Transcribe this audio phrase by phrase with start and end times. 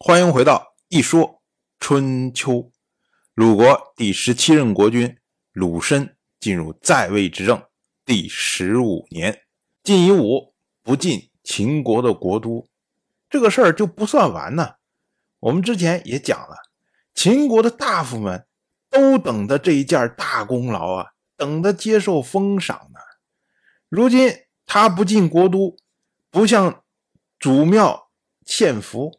[0.00, 1.42] 欢迎回到一说
[1.80, 2.70] 春秋。
[3.34, 5.18] 鲁国第十七任国君
[5.50, 7.60] 鲁申进入在位执政
[8.04, 9.42] 第十五年，
[9.82, 12.68] 晋夷吾不进秦国的国都，
[13.28, 14.76] 这个事儿就不算完呢。
[15.40, 16.54] 我们之前也讲了，
[17.12, 18.46] 秦国的大夫们
[18.88, 21.06] 都等着这一件大功劳啊，
[21.36, 23.00] 等着接受封赏呢。
[23.88, 24.32] 如今
[24.64, 25.76] 他不进国都，
[26.30, 26.84] 不向
[27.40, 28.10] 祖庙
[28.46, 29.17] 献福。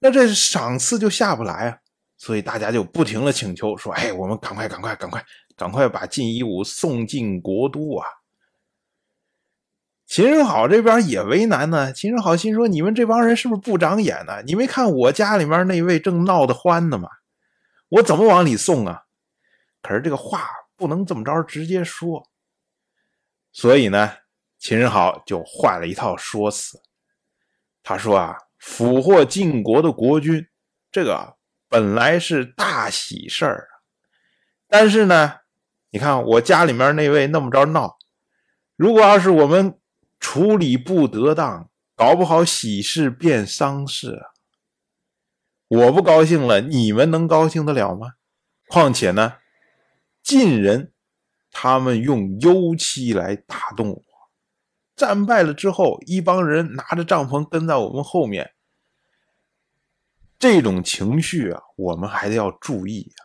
[0.00, 1.78] 那这赏赐就下不来啊，
[2.16, 5.24] 所以大家就不停的请求说：“哎，我们赶快、赶快、赶快、
[5.56, 8.06] 赶快把晋夷吾送进国都啊！”
[10.06, 11.92] 秦始皇这边也为难呢。
[11.92, 14.40] 秦始皇心说：“你们这帮人是不是不长眼呢？
[14.46, 17.08] 你没看我家里面那位正闹得欢呢吗？
[17.88, 19.02] 我怎么往里送啊？”
[19.82, 22.30] 可是这个话不能这么着直接说，
[23.50, 24.12] 所以呢，
[24.58, 26.80] 秦始皇就换了一套说辞。
[27.82, 28.38] 他说啊。
[28.58, 30.46] 俘获晋国的国君，
[30.90, 31.36] 这个
[31.68, 33.70] 本来是大喜事儿啊。
[34.68, 35.36] 但是呢，
[35.90, 37.96] 你看我家里面那位那么着闹，
[38.76, 39.78] 如果要是我们
[40.20, 44.26] 处理不得当，搞不好喜事变丧事啊。
[45.68, 48.14] 我不高兴了，你们能高兴得了吗？
[48.68, 49.36] 况且呢，
[50.22, 50.92] 晋人
[51.50, 54.07] 他们用幽妻来打动我。
[54.98, 58.50] 战败了之后，一帮人拿着帐篷跟在我们后面，
[60.40, 63.20] 这种情绪啊，我们还得要注意啊。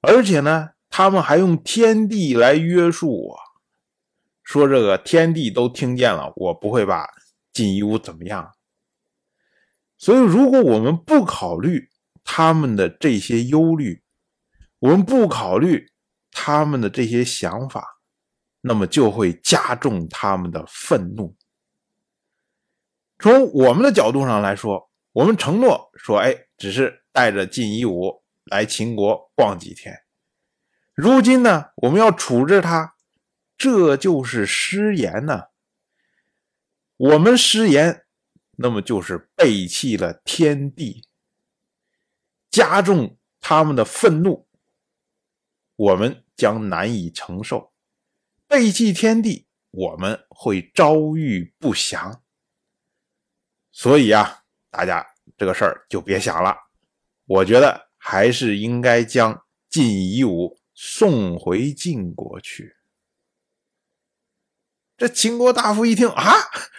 [0.00, 3.38] 而且呢，他们还用天地来约束我，
[4.42, 7.08] 说这个天地都听见了，我不会把
[7.52, 8.52] 晋夷吾怎么样。
[9.96, 11.88] 所以，如果我们不考虑
[12.24, 14.02] 他们的这些忧虑，
[14.80, 15.90] 我们不考虑
[16.32, 17.95] 他们的这些想法。
[18.60, 21.36] 那么就会加重他们的愤怒。
[23.18, 30.02] 从我们的角度上来说，我们承诺说：“哎，只是带着晋夷吾来秦国逛几天。”
[30.94, 32.96] 如今呢，我们要处置他，
[33.56, 35.44] 这就是失言呢。
[36.96, 38.04] 我们失言，
[38.56, 41.04] 那么就是背弃了天地，
[42.50, 44.46] 加重他们的愤怒，
[45.76, 47.72] 我们将难以承受。
[48.48, 52.22] 背弃天地，我们会遭遇不祥。
[53.72, 56.56] 所以啊，大家这个事儿就别想了。
[57.26, 62.76] 我觉得还是应该将晋夷吾送回晋国去。
[64.96, 66.32] 这秦国大夫一听啊，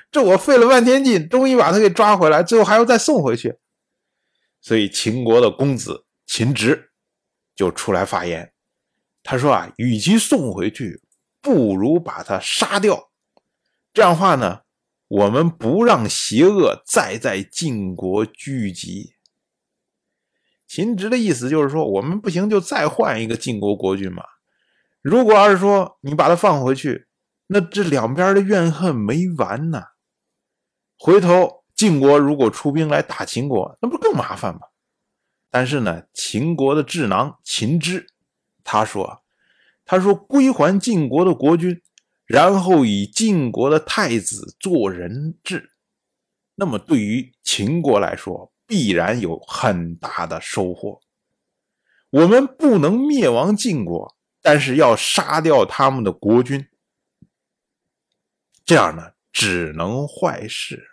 [0.10, 3.58] 这我费了半天劲，终于把他给抓回来，最后还要再送回去。
[4.62, 6.92] 所以秦国的公子秦直
[7.56, 8.54] 就出来发言，
[9.22, 11.02] 他说啊，与其送回去。
[11.48, 13.10] 不如把他杀掉，
[13.94, 14.64] 这样话呢，
[15.08, 19.14] 我们不让邪恶再在晋国聚集。
[20.68, 24.26] 秦直的意思就是说，我们不行就再换一个晋国国君嘛。
[25.02, 27.08] 如果要是说你把他放回去，
[27.48, 29.82] 那这两边的怨恨没完呢。
[31.00, 34.60] 回头晋国如果出兵来打秦国，那不更麻烦吗？
[35.50, 38.08] 但是呢，秦国的智囊秦之
[38.66, 39.24] 他说。
[39.90, 41.82] 他说：“归还晋国的国君，
[42.26, 45.72] 然后以晋国的太子做人质，
[46.56, 51.00] 那么对于秦国来说，必然有很大的收获。
[52.10, 56.68] 我们不能灭亡晋国，但是要杀掉他们的国君，
[58.66, 60.90] 这样呢，只能坏事。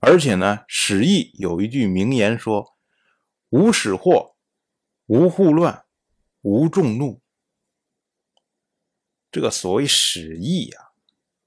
[0.00, 2.76] 而且呢，《史记》有一句名言说
[3.50, 4.34] ：‘无使祸，
[5.06, 5.84] 无护乱，
[6.42, 7.20] 无众怒。’”
[9.30, 10.84] 这个所谓史义啊，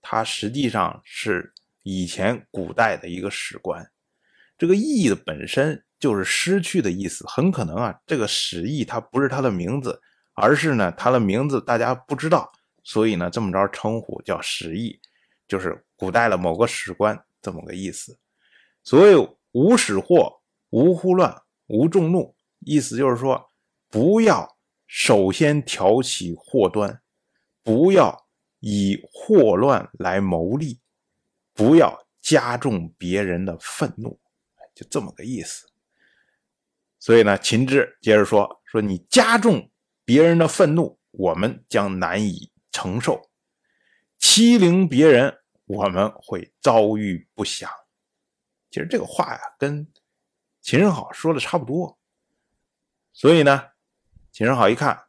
[0.01, 1.53] 它实际上是
[1.83, 3.91] 以前古代的一个史官。
[4.57, 9.99] 这个义的本身就是失去的意思，很可能啊，这个史义它不是他的名字，
[10.33, 12.51] 而是呢他的名字大家不知道，
[12.83, 14.99] 所以呢这么着称呼叫史义，
[15.47, 18.17] 就是古代的某个史官这么个意思。
[18.83, 23.49] 所谓无使祸，无胡乱，无众怒，意思就是说
[23.89, 24.55] 不要
[24.85, 27.01] 首先挑起祸端。
[27.63, 28.27] 不要
[28.59, 30.79] 以祸乱来谋利，
[31.53, 34.19] 不要加重别人的愤怒，
[34.73, 35.67] 就这么个意思。
[36.99, 39.71] 所以呢，秦之接着说：“说你加重
[40.05, 43.15] 别人的愤怒，我们将难以承受；
[44.19, 47.69] 欺凌别人，我们会遭遇不祥。”
[48.69, 49.91] 其实这个话呀，跟
[50.61, 51.97] 秦始好说的差不多。
[53.13, 53.69] 所以呢，
[54.31, 55.07] 秦始好一看，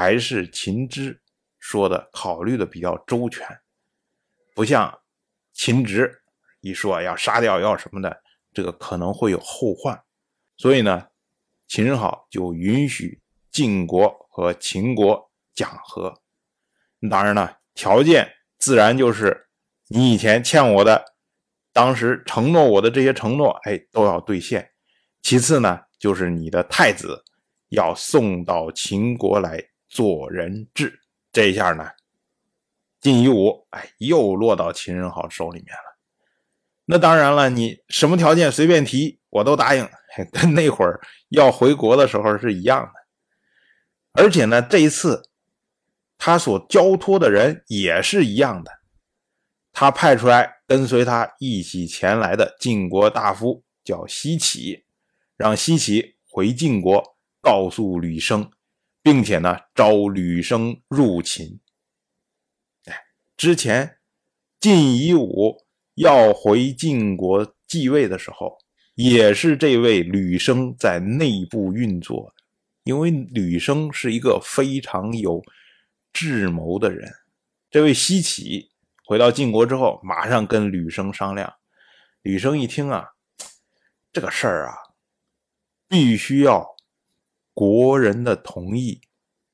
[0.00, 1.20] 还是秦之
[1.58, 3.46] 说的考虑的比较周全，
[4.54, 4.98] 不像
[5.52, 6.10] 秦直
[6.62, 10.02] 一说要杀掉要什么的，这个可能会有后患，
[10.56, 11.08] 所以呢，
[11.68, 13.20] 秦始皇就允许
[13.52, 16.18] 晋国和秦国讲和。
[17.10, 18.26] 当然了，条件
[18.58, 19.48] 自然就是
[19.88, 21.04] 你以前欠我的，
[21.74, 24.70] 当时承诺我的这些承诺，哎，都要兑现。
[25.20, 27.22] 其次呢，就是你的太子
[27.68, 31.00] 要送到秦国来做人质。
[31.30, 31.90] 这一下呢，
[32.98, 35.98] 晋夷吾哎，又落到秦始皇手里面了。
[36.86, 39.88] 那当然了，你什么条件随便提，我都答应，
[40.32, 44.22] 跟那会儿要回国的时候是一样的。
[44.22, 45.28] 而且呢，这一次
[46.18, 48.80] 他所交托的人也是一样的，
[49.72, 54.82] 他派出来跟随他一起前来的晋国大夫叫西岐，
[55.36, 58.50] 让西岐回晋国告诉吕生，
[59.02, 61.60] 并且呢招吕生入秦。
[62.84, 63.04] 哎，
[63.36, 63.98] 之前
[64.58, 65.66] 晋夷吾。
[65.96, 68.56] 要回晋国继位的时候，
[68.94, 72.32] 也是这位吕生在内部运作。
[72.84, 75.42] 因为吕生是一个非常有
[76.10, 77.12] 智谋的人。
[77.70, 78.70] 这位西岐
[79.04, 81.52] 回到晋国之后，马上跟吕生商量。
[82.22, 83.10] 吕生一听啊，
[84.10, 84.74] 这个事儿啊，
[85.86, 86.66] 必须要
[87.60, 89.02] 国人的同意，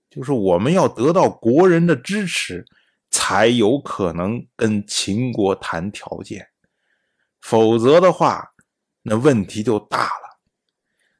[0.09, 2.65] 就是我们要得到国人的支持。
[3.09, 6.49] 才有可能跟秦国谈条件，
[7.41, 8.53] 否则的话，
[9.03, 10.41] 那问题就大了。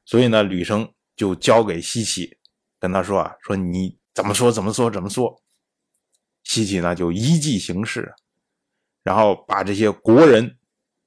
[0.05, 2.37] 所以呢，吕生就交给西岐，
[2.77, 5.41] 跟他说啊，说你怎么说怎么说怎么说。
[6.43, 8.13] 西岐呢就依计行事，
[9.01, 10.57] 然后把这些国人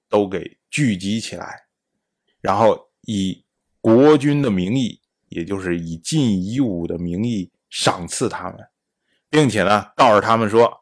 [0.09, 1.67] 都给聚集起来，
[2.41, 3.45] 然后以
[3.81, 5.00] 国君的名义，
[5.31, 8.69] 也就是以晋夷吾的名义赏赐他们，
[9.29, 10.77] 并且呢告诉他们说。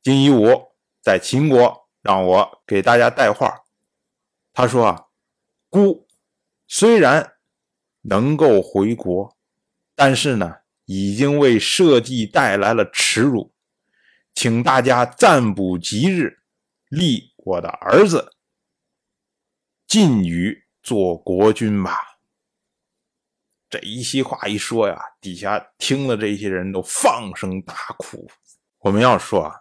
[0.00, 0.68] 金一武
[1.02, 3.64] 在秦国让我给大家带话，
[4.54, 5.06] 他说啊，
[5.68, 6.06] 孤
[6.66, 7.34] 虽然
[8.02, 9.36] 能够回国，
[9.94, 13.52] 但是呢，已经为社稷带来了耻辱，
[14.32, 16.38] 请大家暂补吉日，
[16.88, 18.32] 立我的儿子
[19.86, 22.07] 晋宇做国君吧。
[23.70, 28.30] 这一席话一说呀，底下听了这些人都放声大哭。
[28.78, 29.60] 我们要说啊。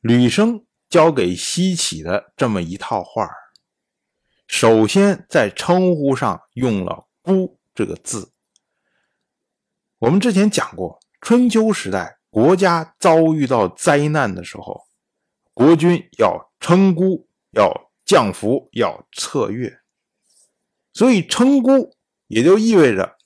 [0.00, 3.30] 吕生交给西岐的这么一套话
[4.48, 8.32] 首先在称呼上用了“孤”这个字。
[9.98, 14.82] 我们之前讲过，春秋时代国家遭遇到灾难的时候，
[15.54, 19.80] 国君要称孤，要降服，要策略。
[20.92, 21.94] 所以称孤
[22.32, 23.18] 也就意味着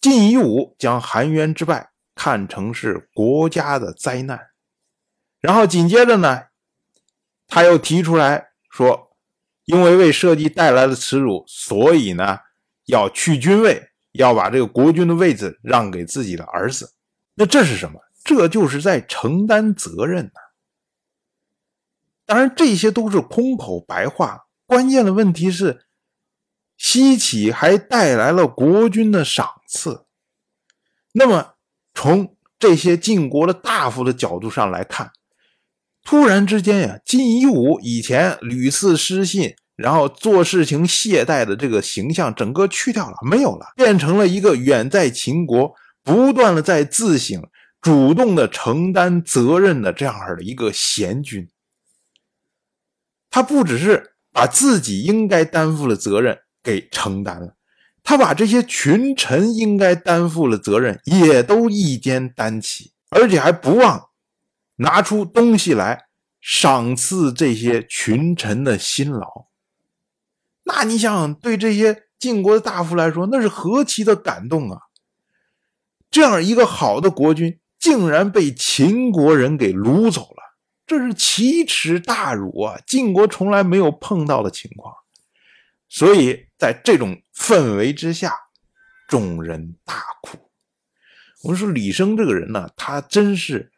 [0.00, 4.38] 晋夷吾将韩渊之败看成是国家的灾难。
[5.40, 6.42] 然后紧接着呢，
[7.48, 9.16] 他又提出来说，
[9.64, 12.38] 因为为社稷带来了耻辱，所以呢
[12.84, 16.94] 要去君位，要把这个国君的位置让给自己的儿子。
[17.34, 18.00] 那这是什么？
[18.22, 20.30] 这就是在承担责任呢。
[22.24, 24.46] 当然，这些都是空口白话。
[24.64, 25.86] 关键的问题是，
[26.76, 30.06] 西岐还带来了国君的赏赐。
[31.12, 31.54] 那么，
[31.94, 35.12] 从这些晋国的大夫的角度上来看，
[36.04, 47.40] 突然之间呀，金一武以前屡次失信，然后做事情懈怠的这个形象，整个去掉了，没有了，变成了一个远在秦国，不断的在自省、
[47.80, 51.48] 主动的承担责任的这样的一个贤君。
[53.30, 57.54] 他不只是把自己应该担负的责任给承担了，
[58.02, 64.08] 他把这些群臣应该担负的责任也都一肩担起，而且还不忘。
[64.76, 66.06] 拿出东西来
[66.40, 69.46] 赏赐这些群臣的辛劳，
[70.64, 74.78] 那你想，对这些晋国的大夫来说，那是何其的感动啊！
[76.10, 82.80] 这样一个好的国君，竟然被秦国人给掳走了，这是奇耻大辱啊！
[82.84, 84.94] 晋国从来没有碰到的情况，
[85.92, 88.34] 所以在这种氛围之下，
[89.06, 90.38] 众人大哭。
[91.42, 93.70] 我们说李生这个人呢，他真是。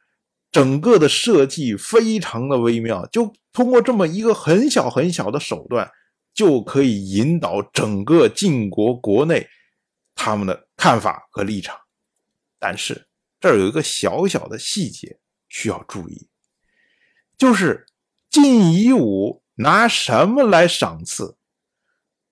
[0.53, 5.91] 整个的设计非常的微妙，就通过这么一个很小很小的手段，
[6.33, 9.49] 就可以引导整个晋国国内
[10.15, 11.77] 他们的看法和立场。
[12.61, 13.09] 但是
[13.41, 15.19] 这儿有一个小小的细节
[15.49, 16.29] 需要注意，
[17.37, 17.85] 就是
[18.31, 21.37] 晋夷吾拿什么来赏赐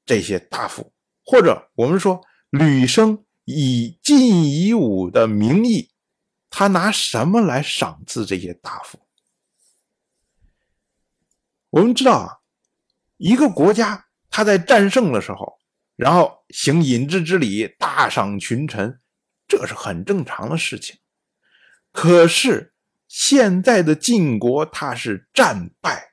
[0.05, 0.93] 这些大夫，
[1.25, 5.91] 或者我们说吕生以晋夷吾的名义。
[6.55, 9.09] 他拿什么来赏赐这些大夫？
[11.71, 12.41] 我们知道啊，
[13.17, 15.59] 一个国家他在战胜的时候，
[15.97, 19.01] 然后行引之之礼，大赏群臣，
[19.49, 20.99] 这是很正常的事情。
[21.91, 22.75] 可是
[23.09, 26.13] 现在的晋国，他是战败，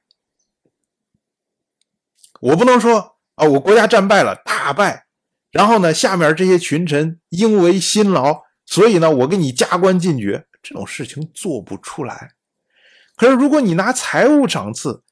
[2.39, 5.05] 我不能说啊，我国家战败了，大败，
[5.50, 12.34] 然后呢，下面这些群臣因为辛劳，所以呢，我给你加官进爵，这种事情做不出来。
[13.15, 15.03] 可是如果你拿财物赏赐，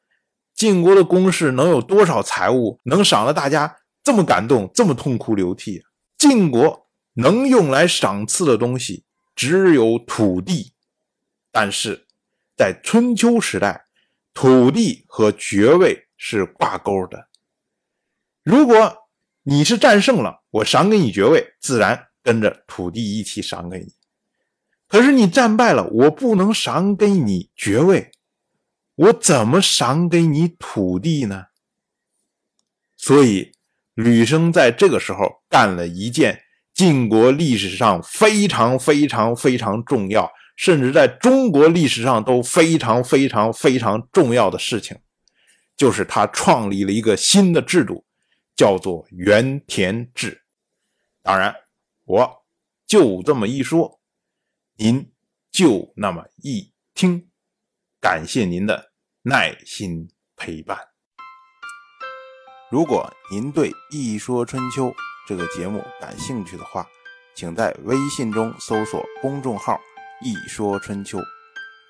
[0.54, 5.84] 晋国的公室能有多少财物能赏了大家这么感动，这么痛哭流涕？
[6.18, 10.74] 晋国能用来赏赐的东西只有土地。
[11.50, 12.06] 但是，
[12.58, 13.86] 在春秋时代，
[14.34, 17.27] 土地和爵位是挂钩的。
[18.48, 19.10] 如果
[19.44, 23.88] 你是战胜了，我赏给你爵位，自然跟着土地一起赏给你。
[24.88, 28.10] 可是你战败了，我不能赏给你爵位，
[28.96, 31.48] 我怎么赏给你土地呢？
[32.96, 33.52] 所以，
[33.96, 40.32] 吕生在这个时候干了一件晋国历史上非常非常非常重要。
[40.56, 44.98] 甚至在中国历史上都非常非常非常重要的事情，
[45.76, 48.06] 就是他创立了一个新的制度，
[48.58, 50.44] 叫做原田制。
[51.22, 51.56] 当然，
[52.04, 52.46] 我
[52.86, 54.02] 就这么一说，
[54.76, 55.14] 您
[55.50, 57.30] 就那么一听。
[58.02, 60.78] 感谢您的耐心陪伴。
[62.70, 64.88] 如果您对《一说春秋》
[65.26, 66.86] 这个节目感兴趣的话，
[67.36, 69.80] 请在微信中搜索公众号。
[70.20, 71.20] 一说春秋，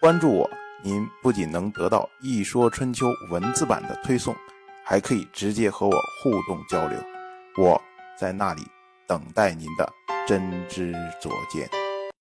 [0.01, 0.49] 关注我，
[0.83, 4.35] 您不仅能得到一说春秋文字版的推送，
[4.89, 6.97] 还可以直接和我互动交流。
[7.57, 7.81] 我
[8.17, 8.61] 在那里
[9.05, 9.91] 等待您的
[10.25, 11.86] 真知灼见。